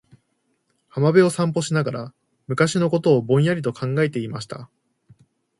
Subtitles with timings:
[0.89, 2.13] •海辺を散歩しながら、
[2.47, 4.67] 昔のことをぼんやりと考えていました。